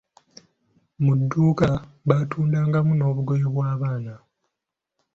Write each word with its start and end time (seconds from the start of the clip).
Mu 1.03 1.13
dduuka 1.19 1.67
baatundangamu 2.07 2.91
n'obugoye 2.95 3.45
bw'abaana. 3.53 4.13